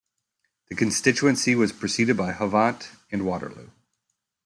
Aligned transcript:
The 0.69 0.75
constituency 0.75 1.53
was 1.53 1.71
preceded 1.71 2.17
by 2.17 2.31
Havant 2.31 2.89
and 3.11 3.23
Waterloo. 3.23 3.69